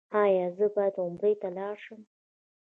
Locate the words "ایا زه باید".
0.21-0.95